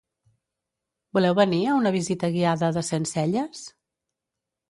[1.17, 3.61] Voleu venir a una visita guiada de Centcelles?